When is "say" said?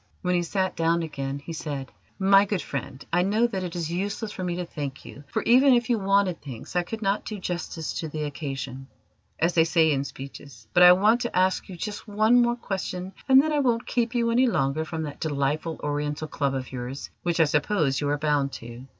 9.63-9.91